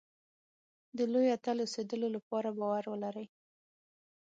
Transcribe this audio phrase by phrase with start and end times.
[0.97, 3.27] د لوی اتل اوسېدلو لپاره باور ولرئ.